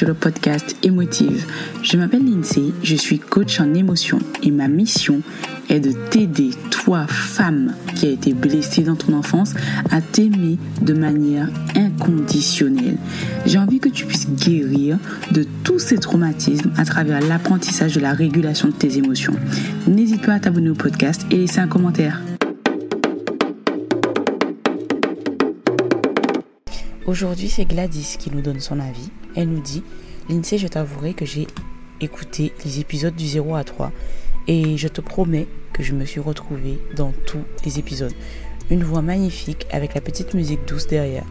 [0.00, 1.44] sur le podcast Émotive.
[1.82, 5.20] Je m'appelle Lindsay, je suis coach en émotion et ma mission
[5.68, 9.52] est de t'aider, toi, femme qui a été blessée dans ton enfance,
[9.90, 12.96] à t'aimer de manière inconditionnelle.
[13.44, 14.96] J'ai envie que tu puisses guérir
[15.32, 19.34] de tous ces traumatismes à travers l'apprentissage de la régulation de tes émotions.
[19.86, 22.22] N'hésite pas à t'abonner au podcast et laisser un commentaire.
[27.10, 29.10] Aujourd'hui, c'est Gladys qui nous donne son avis.
[29.34, 29.82] Elle nous dit
[30.28, 31.48] Lindsay, je t'avouerai que j'ai
[32.00, 33.90] écouté les épisodes du 0 à 3
[34.46, 38.12] et je te promets que je me suis retrouvée dans tous les épisodes.
[38.70, 41.24] Une voix magnifique avec la petite musique douce derrière.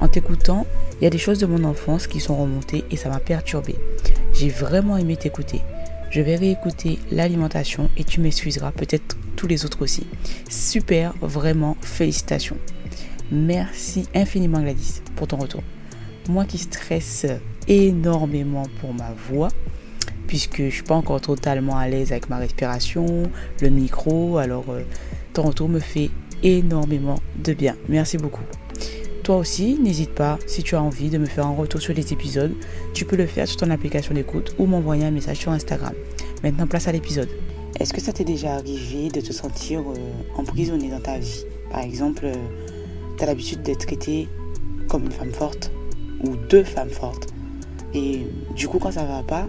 [0.00, 0.66] En t'écoutant,
[1.00, 3.76] il y a des choses de mon enfance qui sont remontées et ça m'a perturbée.
[4.34, 5.62] J'ai vraiment aimé t'écouter.
[6.10, 10.06] Je vais réécouter l'alimentation et tu m'excuseras, peut-être tous les autres aussi.
[10.50, 12.58] Super, vraiment, félicitations.
[13.32, 15.62] Merci infiniment Gladys pour ton retour.
[16.28, 17.24] Moi qui stresse
[17.66, 19.48] énormément pour ma voix,
[20.26, 23.30] puisque je suis pas encore totalement à l'aise avec ma respiration,
[23.62, 24.82] le micro, alors euh,
[25.32, 26.10] ton retour me fait
[26.42, 27.74] énormément de bien.
[27.88, 28.44] Merci beaucoup.
[29.22, 32.12] Toi aussi, n'hésite pas, si tu as envie de me faire un retour sur les
[32.12, 32.52] épisodes,
[32.92, 35.94] tu peux le faire sur ton application d'écoute ou m'envoyer un message sur Instagram.
[36.42, 37.30] Maintenant, place à l'épisode.
[37.80, 39.94] Est-ce que ça t'est déjà arrivé de te sentir euh,
[40.36, 41.46] emprisonné dans ta vie?
[41.70, 42.34] Par exemple, euh,
[43.22, 44.26] tu as l'habitude d'être traité
[44.88, 45.70] comme une femme forte
[46.24, 47.28] ou deux femmes fortes.
[47.94, 49.46] Et du coup, quand ça va pas,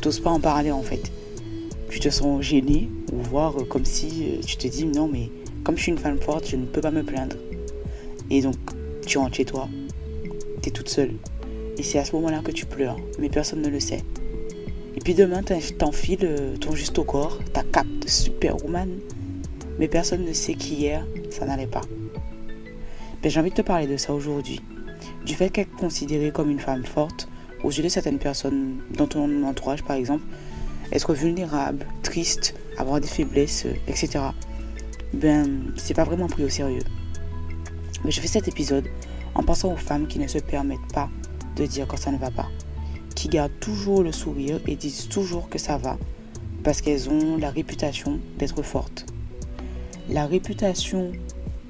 [0.00, 1.12] t'oses pas en parler en fait.
[1.90, 5.28] Tu te sens gêné ou voir comme si euh, tu te dis non, mais
[5.64, 7.36] comme je suis une femme forte, je ne peux pas me plaindre.
[8.30, 8.56] Et donc,
[9.06, 9.68] tu rentres chez toi,
[10.62, 11.12] tu es toute seule.
[11.76, 14.02] Et c'est à ce moment-là que tu pleures, mais personne ne le sait.
[14.96, 18.98] Et puis demain, t'enfiles euh, ton juste au corps, ta cape de superwoman,
[19.78, 21.82] mais personne ne sait qu'hier, ça n'allait pas.
[23.22, 24.62] J'ai envie de te parler de ça aujourd'hui.
[25.26, 27.28] Du fait qu'être considérée comme une femme forte,
[27.62, 30.24] aux yeux de certaines personnes dans ton entourage par exemple,
[30.90, 34.20] être vulnérable, triste, avoir des faiblesses, etc.
[35.12, 36.82] Ben, c'est pas vraiment pris au sérieux.
[38.06, 38.88] Mais je fais cet épisode
[39.34, 41.10] en pensant aux femmes qui ne se permettent pas
[41.56, 42.48] de dire quand ça ne va pas,
[43.14, 45.98] qui gardent toujours le sourire et disent toujours que ça va,
[46.64, 49.04] parce qu'elles ont la réputation d'être fortes.
[50.08, 51.12] La réputation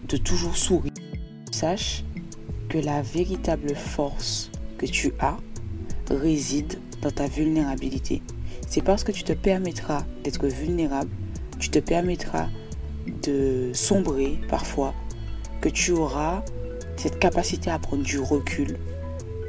[0.08, 0.92] de toujours sourire
[1.60, 2.04] sache
[2.71, 5.37] que la véritable force que tu as
[6.10, 8.22] réside dans ta vulnérabilité.
[8.66, 11.10] C'est parce que tu te permettras d'être vulnérable,
[11.59, 12.48] tu te permettras
[13.22, 14.94] de sombrer parfois,
[15.60, 16.43] que tu auras
[16.97, 18.78] cette capacité à prendre du recul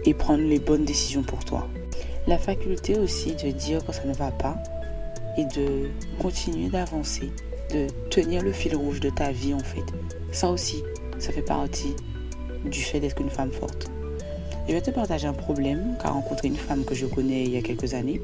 [0.04, 1.70] et prendre les bonnes décisions pour toi.
[2.28, 4.62] La faculté aussi de dire quand ça ne va pas
[5.38, 5.90] et de
[6.20, 7.32] continuer d'avancer,
[7.74, 9.86] de tenir le fil rouge de ta vie en fait.
[10.34, 10.84] Ça aussi,
[11.22, 11.96] ça fait partie
[12.66, 13.90] du fait d'être une femme forte.
[14.68, 17.58] Je vais te partager un problème qu'a rencontré une femme que je connais il y
[17.58, 18.22] a quelques années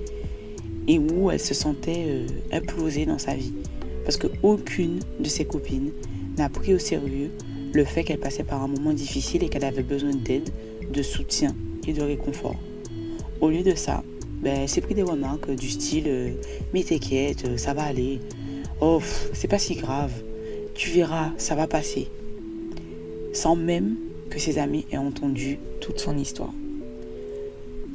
[0.87, 3.53] et où elle se sentait euh, implosée dans sa vie
[4.03, 5.91] parce qu'aucune de ses copines
[6.37, 7.31] n'a pris au sérieux
[7.73, 10.49] le fait qu'elle passait par un moment difficile et qu'elle avait besoin d'aide,
[10.91, 11.53] de soutien
[11.87, 12.55] et de réconfort.
[13.41, 14.03] Au lieu de ça,
[14.41, 16.31] ben, elle s'est pris des remarques du style euh,
[16.73, 18.19] Mais t'inquiète, euh, ça va aller.
[18.81, 19.01] Oh,
[19.33, 20.11] c'est pas si grave.
[20.73, 22.07] Tu verras, ça va passer
[23.37, 23.97] sans même
[24.31, 26.53] que ses amis aient entendu toute son histoire.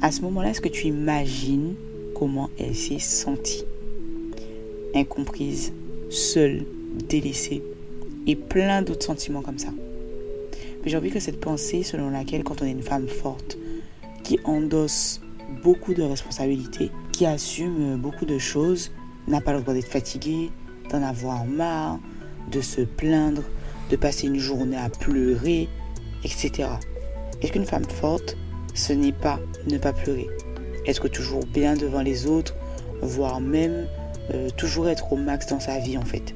[0.01, 1.75] À ce moment-là, est-ce que tu imagines
[2.15, 3.65] comment elle s'est sentie
[4.95, 5.73] Incomprise,
[6.09, 6.65] seule,
[7.09, 7.61] délaissée
[8.25, 9.71] et plein d'autres sentiments comme ça?
[10.83, 13.57] Mais j'ai envie que cette pensée selon laquelle quand on est une femme forte,
[14.23, 15.19] qui endosse
[15.61, 18.91] beaucoup de responsabilités, qui assume beaucoup de choses,
[19.27, 20.51] n'a pas le droit d'être fatiguée,
[20.89, 21.99] d'en avoir marre,
[22.49, 23.43] de se plaindre,
[23.89, 25.69] de passer une journée à pleurer,
[26.23, 26.69] etc.
[27.41, 28.37] Est-ce qu'une femme forte,
[28.73, 30.27] ce n'est pas ne pas pleurer?
[30.85, 32.55] Être toujours bien devant les autres,
[33.01, 33.87] voire même
[34.33, 36.33] euh, toujours être au max dans sa vie en fait?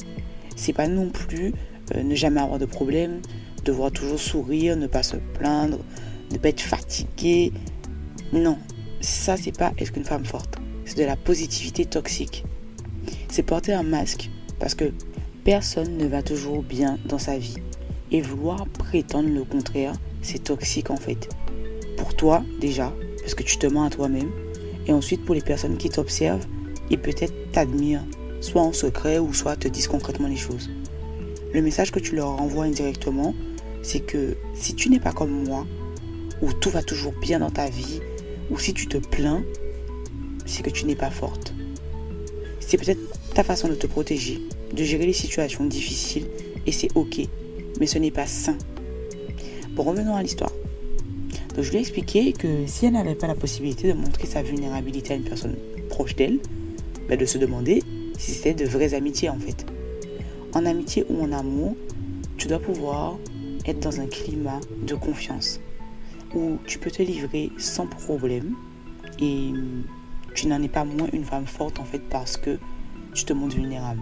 [0.56, 1.54] C'est pas non plus
[1.96, 3.22] euh, ne jamais avoir de problème,
[3.64, 5.80] devoir toujours sourire, ne pas se plaindre,
[6.32, 7.52] ne pas être fatigué.
[8.34, 8.58] Non,
[9.02, 10.56] ça c'est pas être une femme forte.
[10.86, 12.46] C'est de la positivité toxique.
[13.30, 14.30] C'est porter un masque
[14.60, 14.92] parce que
[15.48, 17.56] Personne ne va toujours bien dans sa vie.
[18.12, 21.30] Et vouloir prétendre le contraire, c'est toxique en fait.
[21.96, 24.30] Pour toi déjà, parce que tu te mens à toi-même.
[24.88, 26.46] Et ensuite pour les personnes qui t'observent
[26.92, 28.04] et peut-être t'admirent,
[28.42, 30.70] soit en secret ou soit te disent concrètement les choses.
[31.54, 33.34] Le message que tu leur renvoies indirectement,
[33.84, 35.66] c'est que si tu n'es pas comme moi,
[36.42, 38.02] ou tout va toujours bien dans ta vie,
[38.52, 39.46] ou si tu te plains,
[40.46, 41.54] c'est que tu n'es pas forte.
[42.60, 43.00] C'est peut-être
[43.34, 44.42] ta façon de te protéger,
[44.74, 46.28] de gérer les situations difficiles
[46.66, 47.22] et c'est ok,
[47.80, 48.58] mais ce n'est pas sain.
[49.72, 50.52] Bon, revenons à l'histoire.
[51.56, 54.44] Donc je lui ai expliqué que si elle n'avait pas la possibilité de montrer sa
[54.44, 55.56] vulnérabilité à une personne
[55.90, 56.40] proche d'elle,
[57.10, 57.82] bah, de se demander
[58.18, 59.66] si c'était de vraies amitiés en fait.
[60.54, 61.76] En amitié ou en amour,
[62.38, 63.18] tu dois pouvoir
[63.66, 65.60] être dans un climat de confiance
[66.36, 68.54] où tu peux te livrer sans problème
[69.20, 69.52] et
[70.36, 72.60] tu n'en es pas moins une femme forte en fait parce que
[73.14, 74.02] tu te montres vulnérable.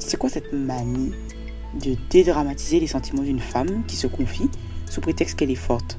[0.00, 1.12] C'est quoi cette manie
[1.80, 4.48] de dédramatiser les sentiments d'une femme qui se confie
[4.86, 5.98] sous prétexte qu'elle est forte?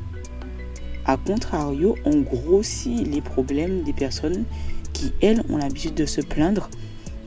[1.06, 4.44] A contrario, on grossit les problèmes des personnes
[4.92, 6.69] qui, elles, ont l'habitude de se plaindre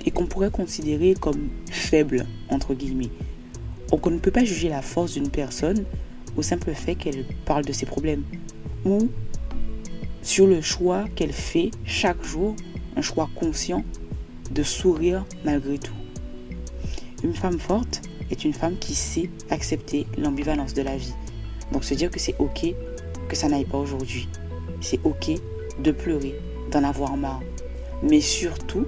[0.04, 3.10] et qu'on pourrait considérer comme faibles, entre guillemets.
[3.90, 5.84] Donc on ne peut pas juger la force d'une personne
[6.36, 8.24] au simple fait qu'elle parle de ses problèmes
[8.84, 9.08] ou
[10.22, 12.56] sur le choix qu'elle fait chaque jour,
[12.96, 13.84] un choix conscient
[14.50, 15.94] de sourire malgré tout.
[17.24, 21.14] Une femme forte est une femme qui sait accepter l'ambivalence de la vie.
[21.72, 22.66] Donc se dire que c'est ok
[23.30, 24.28] que ça n'aille pas aujourd'hui.
[24.82, 25.30] C'est ok
[25.78, 26.34] de pleurer,
[26.70, 27.40] d'en avoir marre.
[28.02, 28.84] Mais surtout,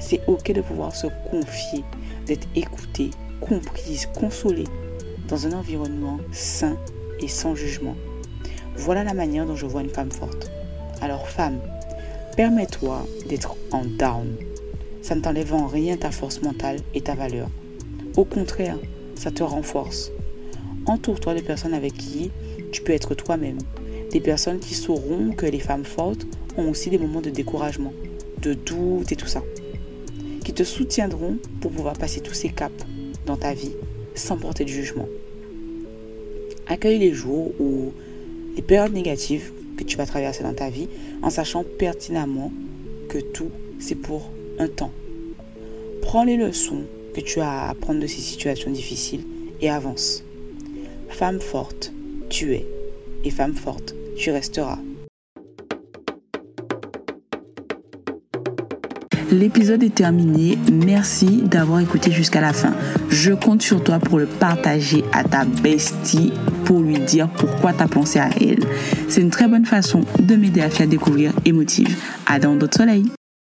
[0.00, 1.84] c'est ok de pouvoir se confier,
[2.24, 3.10] d'être écoutée,
[3.42, 4.64] comprise, consolée
[5.28, 6.78] dans un environnement sain
[7.20, 7.96] et sans jugement.
[8.76, 10.50] Voilà la manière dont je vois une femme forte.
[11.02, 11.60] Alors femme,
[12.34, 14.34] permets-toi d'être en down.
[15.02, 17.50] Ça ne t'enlève en rien ta force mentale et ta valeur.
[18.16, 18.78] Au contraire,
[19.16, 20.12] ça te renforce.
[20.86, 22.30] Entoure-toi de personnes avec qui
[22.70, 23.58] tu peux être toi-même.
[24.12, 26.24] Des personnes qui sauront que les femmes fortes
[26.56, 27.92] ont aussi des moments de découragement,
[28.40, 29.42] de doute et tout ça.
[30.44, 32.86] Qui te soutiendront pour pouvoir passer tous ces caps
[33.26, 33.72] dans ta vie
[34.14, 35.08] sans porter de jugement.
[36.68, 37.92] Accueille les jours ou
[38.54, 40.88] les périodes négatives que tu vas traverser dans ta vie
[41.22, 42.52] en sachant pertinemment
[43.08, 43.50] que tout,
[43.80, 44.30] c'est pour
[44.60, 44.92] un temps.
[46.00, 46.84] Prends les leçons
[47.14, 49.24] que tu as à apprendre de ces situations difficiles
[49.60, 50.22] et avance.
[51.08, 51.92] Femme forte,
[52.28, 52.66] tu es.
[53.24, 54.78] Et femme forte, tu resteras.
[59.30, 60.58] L'épisode est terminé.
[60.72, 62.74] Merci d'avoir écouté jusqu'à la fin.
[63.08, 66.32] Je compte sur toi pour le partager à ta bestie
[66.64, 68.60] pour lui dire pourquoi tu as pensé à elle.
[69.08, 71.96] C'est une très bonne façon de m'aider à faire découvrir Émotive.
[72.26, 73.06] À dans d'autres soleils.